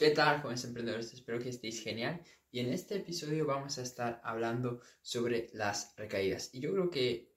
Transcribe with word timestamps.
¿Qué 0.00 0.12
tal, 0.12 0.40
jóvenes 0.40 0.64
emprendedores? 0.64 1.12
Espero 1.12 1.38
que 1.38 1.50
estéis 1.50 1.82
genial. 1.82 2.22
Y 2.50 2.60
en 2.60 2.72
este 2.72 2.96
episodio 2.96 3.44
vamos 3.44 3.76
a 3.76 3.82
estar 3.82 4.18
hablando 4.24 4.80
sobre 5.02 5.50
las 5.52 5.92
recaídas. 5.94 6.54
Y 6.54 6.60
yo 6.60 6.72
creo 6.72 6.88
que 6.88 7.34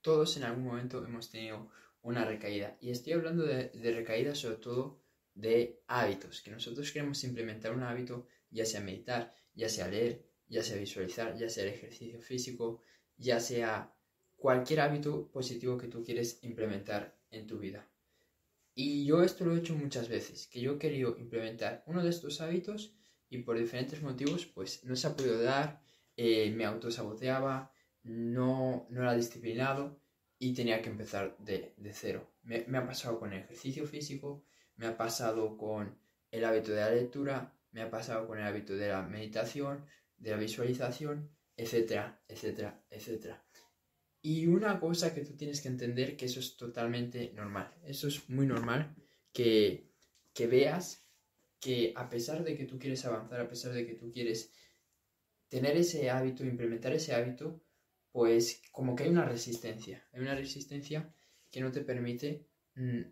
todos 0.00 0.36
en 0.36 0.42
algún 0.42 0.64
momento 0.64 1.06
hemos 1.06 1.30
tenido 1.30 1.70
una 2.02 2.24
recaída. 2.24 2.76
Y 2.80 2.90
estoy 2.90 3.12
hablando 3.12 3.44
de, 3.44 3.70
recaídas 3.94 4.38
sobre 4.38 4.56
todo 4.56 5.04
de 5.34 5.84
hábitos, 5.86 6.42
que 6.42 6.50
nosotros 6.50 6.90
queremos 6.90 7.22
implementar 7.22 7.72
un 7.72 7.84
hábito, 7.84 8.26
ya 8.50 8.66
sea 8.66 8.80
meditar, 8.80 9.32
ya 9.54 9.68
sea 9.68 9.86
leer, 9.86 10.26
ya 10.48 10.64
sea 10.64 10.78
visualizar, 10.78 11.38
ya 11.38 11.48
sea 11.48 11.62
el 11.62 11.74
ejercicio 11.74 12.20
físico, 12.20 12.82
ya 13.18 13.38
sea 13.38 13.94
cualquier 14.34 14.80
hábito 14.80 15.30
positivo 15.30 15.78
que 15.78 15.86
tú 15.86 16.02
quieres 16.02 16.42
implementar 16.42 17.16
en 17.30 17.46
tu 17.46 17.60
vida. 17.60 17.88
Y 18.74 19.04
yo 19.04 19.22
esto 19.22 19.44
lo 19.44 19.54
he 19.54 19.58
hecho 19.58 19.74
muchas 19.74 20.08
veces, 20.08 20.46
que 20.46 20.60
yo 20.60 20.74
he 20.74 20.78
querido 20.78 21.16
implementar 21.18 21.82
uno 21.86 22.02
de 22.02 22.10
estos 22.10 22.40
hábitos 22.40 22.94
y 23.28 23.38
por 23.38 23.58
diferentes 23.58 24.02
motivos 24.02 24.46
pues 24.46 24.84
no 24.84 24.96
se 24.96 25.06
ha 25.06 25.16
podido 25.16 25.42
dar, 25.42 25.82
eh, 26.16 26.50
me 26.50 26.64
autosaboteaba, 26.64 27.72
no, 28.02 28.86
no 28.90 29.02
era 29.02 29.14
disciplinado 29.14 30.00
y 30.38 30.54
tenía 30.54 30.82
que 30.82 30.90
empezar 30.90 31.36
de, 31.38 31.74
cero. 31.92 32.32
Me, 32.42 32.64
me, 32.66 32.78
ha 32.78 32.86
pasado 32.86 33.18
con 33.18 33.32
el 33.32 33.40
ejercicio 33.40 33.86
físico, 33.86 34.44
me 34.76 34.86
ha 34.86 34.96
pasado 34.96 35.56
con 35.56 35.98
el 36.30 36.44
hábito 36.44 36.72
de 36.72 36.80
la 36.80 36.90
lectura, 36.90 37.54
me 37.72 37.82
ha 37.82 37.90
pasado 37.90 38.26
con 38.26 38.38
el 38.38 38.44
hábito 38.44 38.74
de 38.74 38.88
la 38.88 39.02
meditación, 39.02 39.84
de 40.16 40.30
la 40.30 40.36
visualización, 40.36 41.30
etcétera, 41.56 42.22
etcétera, 42.28 42.82
etcétera. 42.88 43.44
Y 44.22 44.46
una 44.46 44.78
cosa 44.78 45.14
que 45.14 45.24
tú 45.24 45.34
tienes 45.34 45.60
que 45.60 45.68
entender 45.68 46.16
que 46.16 46.26
eso 46.26 46.40
es 46.40 46.56
totalmente 46.56 47.32
normal. 47.34 47.74
Eso 47.84 48.08
es 48.08 48.28
muy 48.28 48.46
normal 48.46 48.94
que, 49.32 49.90
que 50.34 50.46
veas 50.46 51.06
que 51.58 51.92
a 51.96 52.08
pesar 52.08 52.44
de 52.44 52.56
que 52.56 52.64
tú 52.64 52.78
quieres 52.78 53.04
avanzar, 53.04 53.40
a 53.40 53.48
pesar 53.48 53.72
de 53.72 53.86
que 53.86 53.94
tú 53.94 54.10
quieres 54.12 54.52
tener 55.48 55.76
ese 55.76 56.10
hábito, 56.10 56.44
implementar 56.44 56.92
ese 56.92 57.14
hábito, 57.14 57.62
pues 58.12 58.62
como 58.72 58.94
que 58.94 59.04
hay 59.04 59.10
una 59.10 59.24
resistencia. 59.24 60.06
Hay 60.12 60.20
una 60.20 60.34
resistencia 60.34 61.12
que 61.50 61.60
no 61.60 61.70
te 61.70 61.82
permite 61.82 62.46
mm, 62.74 63.02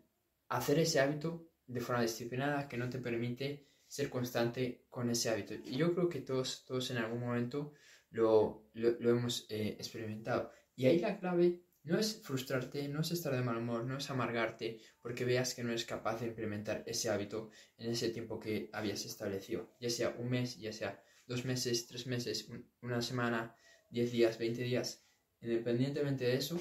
hacer 0.49 0.79
ese 0.79 1.01
hábito 1.01 1.51
de 1.67 1.81
forma 1.81 2.03
disciplinada, 2.03 2.69
que 2.69 2.79
no 2.79 2.89
te 2.89 2.99
permite 2.99 3.67
ser 3.87 4.09
constante 4.09 4.87
con 4.89 5.11
ese 5.11 5.31
hábito. 5.31 5.55
Y 5.55 5.77
yo 5.77 5.95
creo 5.95 6.09
que 6.09 6.21
todos, 6.21 6.65
todos 6.65 6.91
en 6.91 6.99
algún 6.99 7.21
momento 7.21 7.73
lo, 8.11 8.71
lo, 8.75 9.11
hemos 9.11 9.47
eh, 9.51 9.77
experimentado. 9.79 10.51
Y 10.79 10.87
ahí 10.87 11.01
la 11.01 11.19
clave 11.19 11.65
no 11.83 11.99
es 11.99 12.21
frustrarte, 12.23 12.87
no 12.87 13.01
es 13.01 13.11
estar 13.11 13.35
de 13.35 13.43
mal 13.43 13.57
humor, 13.57 13.85
no 13.85 13.99
es 13.99 14.09
amargarte 14.11 14.79
porque 15.03 15.25
veas 15.25 15.53
que 15.53 15.65
no 15.65 15.71
eres 15.71 15.85
capaz 15.85 16.21
de 16.21 16.29
implementar 16.29 16.85
ese 16.87 17.11
hábito 17.11 17.51
en 17.79 17.91
ese 17.91 18.11
tiempo 18.11 18.39
que 18.39 18.71
habías 18.73 19.05
establecido, 19.05 19.75
ya 19.81 19.91
sea 19.91 20.15
un 20.17 20.31
mes, 20.31 20.57
ya 20.57 20.73
sea 20.73 21.03
dos 21.27 21.45
meses, 21.45 21.89
tres 21.89 22.07
meses, 22.07 22.49
una 22.81 23.03
semana, 23.03 23.57
diez 23.91 24.13
días, 24.13 24.39
veinte 24.39 24.63
días. 24.63 25.05
Independientemente 25.41 26.27
de 26.27 26.37
eso, 26.37 26.61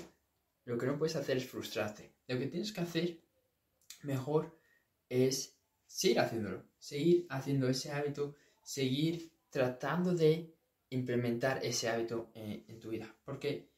lo 0.66 0.80
que 0.80 0.88
no 0.88 0.98
puedes 0.98 1.16
hacer 1.16 1.38
es 1.38 1.46
frustrarte. 1.46 2.16
Lo 2.26 2.40
que 2.40 2.48
tienes 2.48 2.74
que 2.74 2.82
hacer 2.82 3.22
mejor 4.02 4.60
es 5.10 5.60
seguir 5.86 6.20
haciéndolo, 6.22 6.66
seguir 6.80 7.28
haciendo 7.30 7.70
ese 7.70 7.92
hábito, 7.92 8.36
seguir 8.64 9.32
tratando 9.52 10.16
de 10.16 10.56
implementar 10.90 11.64
ese 11.64 11.88
hábito 11.88 12.32
en, 12.34 12.66
en 12.68 12.80
tu 12.80 12.90
vida. 12.90 13.16
Porque 13.24 13.77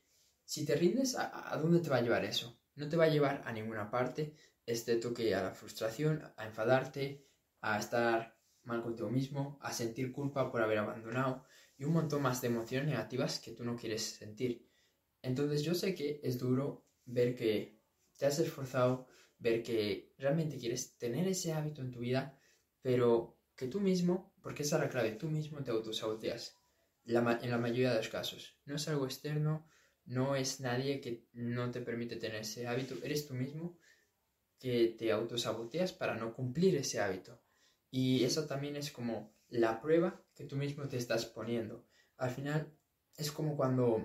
si 0.49 0.65
te 0.65 0.73
rindes, 0.75 1.15
¿a, 1.15 1.55
dónde 1.61 1.79
te 1.79 1.91
va 1.91 1.97
a 1.97 2.01
llevar 2.01 2.25
eso? 2.25 2.59
No 2.73 2.89
te 2.89 2.97
va 2.97 3.03
a 3.03 3.09
llevar 3.09 3.43
a 3.45 3.51
ninguna 3.51 3.91
parte, 3.91 4.33
excepto 4.65 5.13
que 5.13 5.35
a 5.35 5.43
la 5.43 5.51
frustración, 5.51 6.23
a 6.37 6.47
enfadarte, 6.47 7.27
a 7.61 7.77
estar 7.77 8.35
mal 8.63 8.81
contigo 8.81 9.11
mismo, 9.11 9.59
a 9.61 9.71
sentir 9.71 10.11
culpa 10.11 10.51
por 10.51 10.63
haber 10.63 10.79
abandonado 10.79 11.45
y 11.77 11.83
un 11.83 11.93
montón 11.93 12.23
más 12.23 12.41
de 12.41 12.47
emociones 12.47 12.87
negativas 12.87 13.39
que 13.39 13.51
tú 13.51 13.63
no 13.63 13.75
quieres 13.75 14.01
sentir. 14.01 14.67
Entonces 15.21 15.61
yo 15.61 15.75
sé 15.75 15.93
que 15.93 16.19
es 16.23 16.39
duro 16.39 16.87
ver 17.05 17.35
que 17.35 17.79
te 18.17 18.25
has 18.25 18.39
esforzado, 18.39 19.07
ver 19.37 19.61
que 19.61 20.15
realmente 20.17 20.57
quieres 20.57 20.97
tener 20.97 21.27
ese 21.27 21.53
hábito 21.53 21.83
en 21.83 21.91
tu 21.91 21.99
vida, 21.99 22.41
pero 22.81 23.39
que 23.55 23.67
tú 23.67 23.79
mismo, 23.79 24.33
porque 24.41 24.63
esa 24.63 24.77
es 24.77 24.81
la 24.81 24.89
clave, 24.89 25.11
tú 25.11 25.29
mismo 25.29 25.63
te 25.63 25.69
autosaboteas 25.69 26.57
en 27.05 27.13
la 27.51 27.57
mayoría 27.59 27.91
de 27.91 27.97
los 27.97 28.09
casos. 28.09 28.59
No 28.65 28.77
es 28.77 28.87
algo 28.87 29.05
externo, 29.05 29.69
no 30.09 30.35
es 30.35 30.59
nadie 30.59 31.01
que 31.01 31.27
no 31.33 31.69
te 31.69 31.81
permite 31.81 32.15
tener 32.15 32.41
ese 32.41 32.67
hábito, 32.67 32.95
eres 33.03 33.27
tú 33.27 33.35
mismo 33.35 33.77
que 34.57 34.95
te 34.97 35.11
autosaboteas 35.11 35.93
para 35.93 36.15
no 36.15 36.33
cumplir 36.33 36.75
ese 36.75 36.99
hábito. 36.99 37.39
Y 37.91 38.23
eso 38.23 38.45
también 38.47 38.75
es 38.75 38.91
como 38.91 39.35
la 39.49 39.79
prueba 39.79 40.25
que 40.33 40.45
tú 40.45 40.55
mismo 40.55 40.87
te 40.87 40.97
estás 40.97 41.25
poniendo. 41.25 41.85
Al 42.17 42.31
final 42.31 42.75
es 43.17 43.31
como 43.31 43.55
cuando 43.55 44.03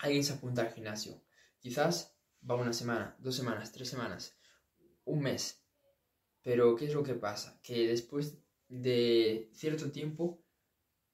alguien 0.00 0.22
se 0.22 0.34
apunta 0.34 0.62
al 0.62 0.72
gimnasio. 0.72 1.20
Quizás 1.58 2.16
va 2.48 2.54
una 2.54 2.72
semana, 2.72 3.16
dos 3.18 3.34
semanas, 3.34 3.72
tres 3.72 3.88
semanas, 3.88 4.38
un 5.04 5.22
mes. 5.22 5.60
Pero 6.42 6.76
¿qué 6.76 6.84
es 6.84 6.94
lo 6.94 7.02
que 7.02 7.14
pasa? 7.14 7.58
Que 7.64 7.88
después 7.88 8.38
de 8.68 9.50
cierto 9.52 9.90
tiempo 9.90 10.45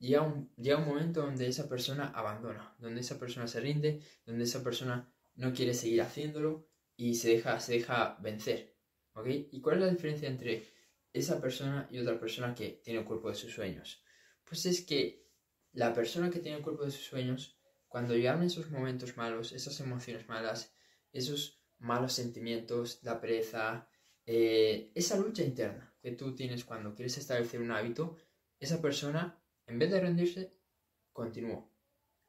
llega 0.02 0.22
un, 0.22 0.52
llega 0.56 0.78
un 0.78 0.86
momento 0.86 1.22
donde 1.22 1.46
esa 1.46 1.68
persona 1.68 2.08
abandona, 2.08 2.74
donde 2.78 3.00
esa 3.00 3.18
persona 3.18 3.46
se 3.46 3.60
rinde, 3.60 4.00
donde 4.26 4.44
esa 4.44 4.62
persona 4.62 5.08
no 5.36 5.52
quiere 5.52 5.74
seguir 5.74 6.02
haciéndolo 6.02 6.68
y 6.96 7.14
se 7.14 7.30
deja, 7.30 7.60
se 7.60 7.74
deja 7.74 8.18
vencer. 8.20 8.74
¿Ok? 9.14 9.26
¿Y 9.28 9.60
cuál 9.60 9.76
es 9.76 9.82
la 9.82 9.90
diferencia 9.90 10.28
entre 10.28 10.68
esa 11.12 11.40
persona 11.40 11.88
y 11.90 11.98
otra 11.98 12.18
persona 12.18 12.54
que 12.54 12.80
tiene 12.82 13.00
el 13.00 13.06
cuerpo 13.06 13.28
de 13.28 13.36
sus 13.36 13.52
sueños? 13.52 14.02
Pues 14.44 14.66
es 14.66 14.82
que 14.82 15.28
la 15.72 15.94
persona 15.94 16.30
que 16.30 16.40
tiene 16.40 16.58
el 16.58 16.64
cuerpo 16.64 16.84
de 16.84 16.90
sus 16.90 17.04
sueños, 17.04 17.56
cuando 17.86 18.16
llegan 18.16 18.42
esos 18.42 18.70
momentos 18.70 19.16
malos, 19.16 19.52
esas 19.52 19.78
emociones 19.80 20.26
malas, 20.28 20.74
esos 21.12 21.62
malos 21.78 22.12
sentimientos, 22.12 22.98
la 23.02 23.20
pereza, 23.20 23.88
eh, 24.26 24.90
esa 24.94 25.16
lucha 25.16 25.44
interna 25.44 25.94
que 26.00 26.12
tú 26.12 26.34
tienes 26.34 26.64
cuando 26.64 26.94
quieres 26.94 27.16
establecer 27.18 27.60
un 27.60 27.70
hábito, 27.70 28.16
esa 28.58 28.80
persona 28.80 29.41
en 29.72 29.78
vez 29.78 29.90
de 29.90 30.00
rendirse, 30.00 30.52
continuó. 31.14 31.70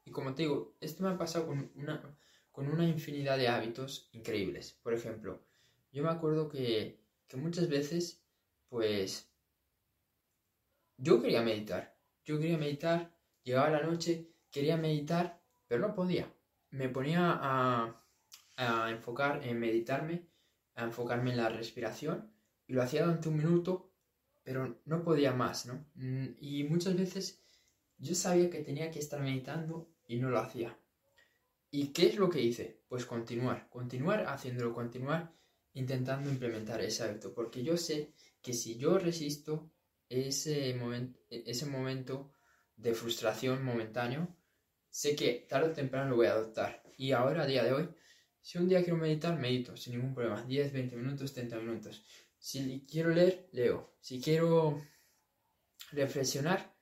Y 0.06 0.10
como 0.10 0.34
te 0.34 0.42
digo, 0.42 0.76
esto 0.80 1.04
me 1.04 1.10
ha 1.10 1.18
pasado 1.18 1.46
con 1.46 1.70
una, 1.74 2.16
con 2.50 2.68
una 2.68 2.88
infinidad 2.88 3.36
de 3.36 3.48
hábitos 3.48 4.08
increíbles. 4.12 4.72
Por 4.82 4.94
ejemplo, 4.94 5.44
yo 5.92 6.02
me 6.02 6.08
acuerdo 6.08 6.48
que, 6.48 6.98
que 7.28 7.36
muchas 7.36 7.68
veces, 7.68 8.24
pues, 8.70 9.30
yo 10.96 11.20
quería 11.20 11.42
meditar. 11.42 11.98
Yo 12.24 12.38
quería 12.38 12.56
meditar, 12.56 13.14
llegaba 13.42 13.68
la 13.68 13.82
noche, 13.82 14.30
quería 14.50 14.78
meditar, 14.78 15.42
pero 15.68 15.86
no 15.86 15.94
podía. 15.94 16.32
Me 16.70 16.88
ponía 16.88 17.38
a, 17.42 18.02
a 18.56 18.90
enfocar 18.90 19.46
en 19.46 19.60
meditarme, 19.60 20.26
a 20.76 20.84
enfocarme 20.84 21.32
en 21.32 21.36
la 21.36 21.50
respiración, 21.50 22.32
y 22.66 22.72
lo 22.72 22.82
hacía 22.82 23.04
durante 23.04 23.28
un 23.28 23.36
minuto 23.36 23.93
pero 24.44 24.80
no 24.84 25.02
podía 25.02 25.32
más, 25.32 25.66
¿no? 25.66 25.84
Mm, 25.94 26.36
y 26.38 26.64
muchas 26.64 26.96
veces 26.96 27.42
yo 27.98 28.14
sabía 28.14 28.50
que 28.50 28.62
tenía 28.62 28.90
que 28.90 29.00
estar 29.00 29.20
meditando 29.20 29.90
y 30.06 30.16
no 30.18 30.30
lo 30.30 30.38
hacía. 30.38 30.78
¿Y 31.70 31.88
qué 31.88 32.06
es 32.06 32.16
lo 32.16 32.30
que 32.30 32.40
hice? 32.40 32.82
Pues 32.88 33.04
continuar, 33.06 33.68
continuar 33.70 34.26
haciéndolo, 34.26 34.72
continuar 34.72 35.32
intentando 35.72 36.30
implementar 36.30 36.80
ese 36.80 37.02
hábito, 37.02 37.34
porque 37.34 37.64
yo 37.64 37.76
sé 37.76 38.12
que 38.42 38.52
si 38.52 38.76
yo 38.76 38.98
resisto 38.98 39.72
ese, 40.08 40.74
momento, 40.74 41.18
ese 41.30 41.66
momento 41.66 42.30
de 42.76 42.94
frustración 42.94 43.64
momentáneo, 43.64 44.28
sé 44.88 45.16
que 45.16 45.46
tarde 45.48 45.70
o 45.70 45.72
temprano 45.72 46.10
lo 46.10 46.16
voy 46.16 46.26
a 46.26 46.32
adoptar. 46.32 46.82
Y 46.96 47.10
ahora, 47.12 47.42
a 47.42 47.46
día 47.46 47.64
de 47.64 47.72
hoy, 47.72 47.88
si 48.40 48.58
un 48.58 48.68
día 48.68 48.84
quiero 48.84 48.98
meditar, 48.98 49.38
medito 49.38 49.76
sin 49.76 49.94
ningún 49.94 50.14
problema, 50.14 50.44
10, 50.44 50.72
20 50.72 50.96
minutos, 50.96 51.32
30 51.32 51.58
minutos. 51.58 52.04
Si 52.44 52.84
quiero 52.86 53.08
leer, 53.08 53.48
leo. 53.52 53.96
Si 54.02 54.20
quiero 54.20 54.82
reflexionar, 55.92 56.76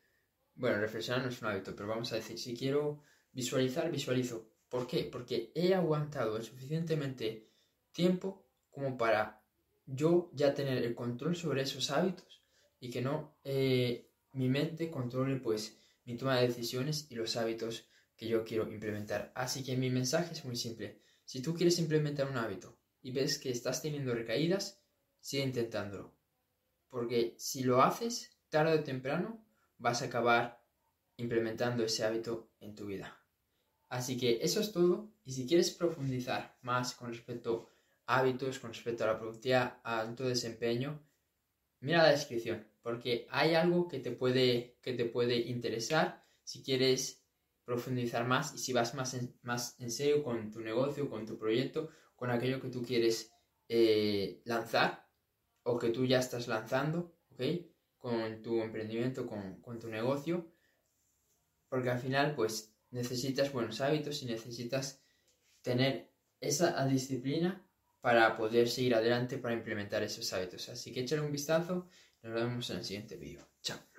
bueno, 0.56 0.80
reflexionar 0.80 1.22
no 1.22 1.28
es 1.28 1.40
un 1.40 1.46
hábito, 1.46 1.76
pero 1.76 1.88
vamos 1.88 2.12
a 2.12 2.16
decir, 2.16 2.36
si 2.36 2.56
quiero 2.56 3.04
visualizar, 3.30 3.88
visualizo. 3.88 4.50
¿Por 4.68 4.88
qué? 4.88 5.04
Porque 5.04 5.52
he 5.54 5.72
aguantado 5.72 6.42
suficientemente 6.42 7.48
tiempo 7.92 8.44
como 8.72 8.98
para 8.98 9.44
yo 9.86 10.32
ya 10.34 10.52
tener 10.52 10.78
el 10.78 10.96
control 10.96 11.36
sobre 11.36 11.62
esos 11.62 11.92
hábitos 11.92 12.42
y 12.80 12.90
que 12.90 13.00
no 13.00 13.38
eh, 13.44 14.10
mi 14.32 14.48
mente 14.48 14.90
controle 14.90 15.36
pues 15.36 15.78
mi 16.04 16.16
toma 16.16 16.40
de 16.40 16.48
decisiones 16.48 17.06
y 17.08 17.14
los 17.14 17.36
hábitos 17.36 17.86
que 18.16 18.26
yo 18.26 18.44
quiero 18.44 18.68
implementar. 18.68 19.30
Así 19.36 19.62
que 19.62 19.76
mi 19.76 19.90
mensaje 19.90 20.32
es 20.32 20.44
muy 20.44 20.56
simple. 20.56 21.02
Si 21.24 21.40
tú 21.40 21.54
quieres 21.54 21.78
implementar 21.78 22.28
un 22.28 22.36
hábito 22.36 22.80
y 23.00 23.12
ves 23.12 23.38
que 23.38 23.52
estás 23.52 23.80
teniendo 23.80 24.12
recaídas, 24.12 24.81
sigue 25.22 25.44
intentándolo. 25.44 26.12
Porque 26.90 27.34
si 27.38 27.62
lo 27.62 27.80
haces, 27.80 28.36
tarde 28.50 28.78
o 28.78 28.84
temprano, 28.84 29.42
vas 29.78 30.02
a 30.02 30.06
acabar 30.06 30.62
implementando 31.16 31.84
ese 31.84 32.04
hábito 32.04 32.50
en 32.60 32.74
tu 32.74 32.86
vida. 32.86 33.18
Así 33.88 34.18
que 34.18 34.40
eso 34.42 34.60
es 34.60 34.72
todo. 34.72 35.10
Y 35.24 35.32
si 35.32 35.46
quieres 35.46 35.70
profundizar 35.70 36.58
más 36.60 36.94
con 36.94 37.10
respecto 37.10 37.68
a 38.06 38.18
hábitos, 38.18 38.58
con 38.58 38.72
respecto 38.72 39.04
a 39.04 39.08
la 39.08 39.18
productividad, 39.18 39.78
a 39.84 40.00
alto 40.00 40.24
desempeño, 40.24 41.00
mira 41.80 42.02
la 42.02 42.10
descripción. 42.10 42.66
porque 42.82 43.28
hay 43.30 43.54
algo 43.54 43.86
que 43.86 44.00
te 44.00 44.10
puede, 44.10 44.76
que 44.82 44.92
te 44.92 45.04
puede 45.04 45.36
interesar 45.36 46.24
si 46.42 46.64
quieres 46.64 47.24
profundizar 47.64 48.26
más 48.26 48.54
y 48.54 48.58
si 48.58 48.72
vas 48.72 48.94
más 48.94 49.14
en, 49.14 49.32
más 49.42 49.76
en 49.78 49.90
serio 49.92 50.24
con 50.24 50.50
tu 50.50 50.60
negocio, 50.60 51.08
con 51.08 51.24
tu 51.24 51.38
proyecto, 51.38 51.90
con 52.16 52.30
aquello 52.30 52.60
que 52.60 52.70
tú 52.70 52.82
quieres 52.82 53.32
eh, 53.68 54.42
lanzar 54.44 55.08
o 55.64 55.78
que 55.78 55.90
tú 55.90 56.04
ya 56.06 56.18
estás 56.18 56.48
lanzando, 56.48 57.14
¿ok? 57.30 57.42
Con 57.98 58.42
tu 58.42 58.60
emprendimiento, 58.62 59.26
con, 59.26 59.78
tu 59.78 59.88
negocio, 59.88 60.52
porque 61.68 61.90
al 61.90 61.98
final 61.98 62.34
pues 62.34 62.74
necesitas 62.90 63.52
buenos 63.52 63.80
hábitos 63.80 64.22
y 64.22 64.26
necesitas 64.26 65.02
tener 65.62 66.10
esa 66.40 66.84
disciplina 66.86 67.64
para 68.00 68.36
poder 68.36 68.68
seguir 68.68 68.94
adelante, 68.96 69.38
para 69.38 69.54
implementar 69.54 70.02
esos 70.02 70.32
hábitos. 70.32 70.68
Así 70.68 70.92
que 70.92 71.00
échale 71.00 71.22
un 71.22 71.32
vistazo, 71.32 71.86
nos 72.22 72.34
vemos 72.34 72.68
en 72.70 72.78
el 72.78 72.84
siguiente 72.84 73.16
vídeo. 73.16 73.48
Chao. 73.62 73.91